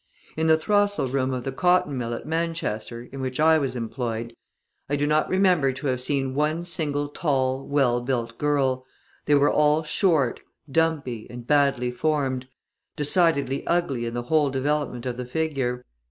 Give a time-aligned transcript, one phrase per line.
[0.35, 4.35] In the throstle room of the cotton mill at Manchester, in which I was employed,
[4.89, 8.83] I do not remember to have seen one single tall, well built girl;
[9.25, 10.39] they were all short,
[10.71, 12.47] dumpy, and badly formed,
[12.95, 15.85] decidedly ugly in the whole development of the figure.